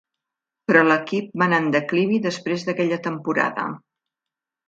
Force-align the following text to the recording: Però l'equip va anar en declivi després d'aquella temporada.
Però 0.69 0.79
l'equip 0.85 1.35
va 1.41 1.45
anar 1.49 1.59
en 1.65 1.67
declivi 1.75 2.17
després 2.25 2.65
d'aquella 2.69 2.99
temporada. 3.09 3.67